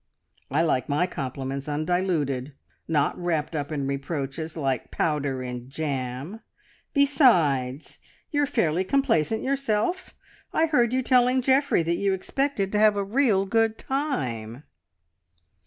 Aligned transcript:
"I 0.49 0.63
like 0.63 0.89
my 0.89 1.05
compliments 1.05 1.69
undiluted, 1.69 2.53
not 2.87 3.15
wrapped 3.21 3.55
up 3.55 3.71
in 3.71 3.85
reproaches, 3.85 4.57
like 4.57 4.89
powder 4.89 5.43
in 5.43 5.69
jam. 5.69 6.41
Besides, 6.95 7.99
you're 8.31 8.47
fairly 8.47 8.83
complacent 8.83 9.43
yourself! 9.43 10.15
I 10.53 10.65
heard 10.65 10.91
you 10.91 11.03
telling 11.03 11.43
Geoffrey 11.43 11.83
that 11.83 11.97
you 11.97 12.13
expected 12.13 12.71
to 12.71 12.79
have 12.79 12.97
a 12.97 13.03
real 13.03 13.45
good 13.45 13.77
time." 13.77 14.63